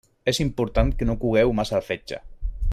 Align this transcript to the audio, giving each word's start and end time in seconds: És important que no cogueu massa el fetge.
És 0.31 0.37
important 0.45 0.89
que 1.01 1.07
no 1.09 1.17
cogueu 1.25 1.55
massa 1.61 1.79
el 1.81 1.87
fetge. 1.93 2.23